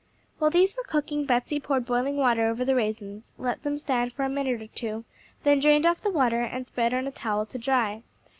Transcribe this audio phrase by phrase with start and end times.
[0.39, 4.23] While these were cooking Betsey poured boiling water over the raisins, let them stand for
[4.23, 5.05] a minute or two,
[5.43, 8.01] then drained off the water and spread on a towel to dry.